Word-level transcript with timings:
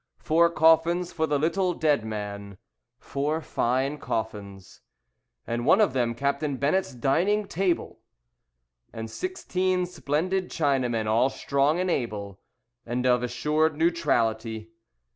Four 0.17 0.49
coffins 0.49 1.13
for 1.13 1.27
the 1.27 1.37
little 1.37 1.75
dead 1.75 2.03
man, 2.03 2.57
Four 2.97 3.39
fine 3.39 3.99
coffins, 3.99 4.81
And 5.45 5.63
one 5.63 5.79
of 5.79 5.93
them 5.93 6.15
Captain 6.15 6.57
Bennett's 6.57 6.95
dining 6.95 7.47
table! 7.47 7.99
And 8.91 9.11
sixteen 9.11 9.85
splendid 9.85 10.49
Chinamen, 10.49 11.05
all 11.05 11.29
strong 11.29 11.79
and 11.79 11.91
able 11.91 12.41
And 12.83 13.05
of 13.05 13.21
assured 13.21 13.77
neutrality. 13.77 14.71